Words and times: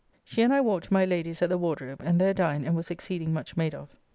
She 0.23 0.41
and 0.41 0.51
I 0.51 0.61
walked 0.61 0.85
to 0.85 0.93
my 0.93 1.05
Lady's 1.05 1.43
at 1.43 1.49
the 1.49 1.59
Wardrobe, 1.59 2.01
and 2.03 2.19
there 2.19 2.33
dined 2.33 2.65
and 2.65 2.75
was 2.75 2.89
exceeding 2.89 3.33
much 3.33 3.55
made 3.55 3.75
of. 3.75 3.95